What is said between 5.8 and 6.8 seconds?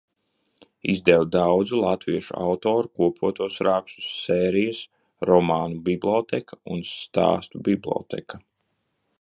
bibliotēka"